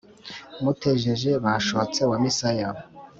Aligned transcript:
mutejeje 0.63 1.31
bashotse 1.43 2.01
wa 2.09 2.17
misaya, 2.23 2.69